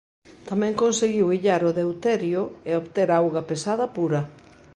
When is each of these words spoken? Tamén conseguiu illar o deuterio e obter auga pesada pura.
Tamén 0.49 0.79
conseguiu 0.83 1.27
illar 1.37 1.61
o 1.69 1.75
deuterio 1.79 2.41
e 2.69 2.71
obter 2.81 3.07
auga 3.11 3.47
pesada 3.49 3.85
pura. 3.97 4.21